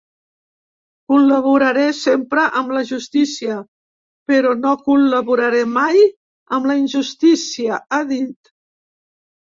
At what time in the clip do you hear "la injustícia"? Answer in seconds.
6.73-7.81